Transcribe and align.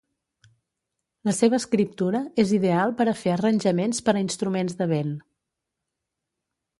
La 1.29 1.33
seva 1.39 1.57
escriptura 1.57 2.21
és 2.43 2.53
ideal 2.59 2.95
per 3.01 3.07
a 3.11 3.15
fer 3.19 3.33
arranjaments 3.35 4.01
per 4.07 4.15
a 4.17 4.23
instruments 4.25 4.79
de 4.81 4.89
vent. 4.95 5.13